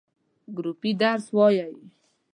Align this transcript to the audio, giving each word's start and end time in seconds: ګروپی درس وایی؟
ګروپی 0.55 0.91
درس 1.01 1.25
وایی؟ 1.37 1.59